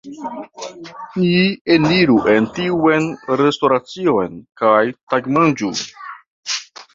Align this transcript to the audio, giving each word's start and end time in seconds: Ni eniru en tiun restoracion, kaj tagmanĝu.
Ni 1.25 1.41
eniru 1.75 2.15
en 2.33 2.47
tiun 2.55 3.05
restoracion, 3.43 4.41
kaj 4.63 4.81
tagmanĝu. 5.15 5.71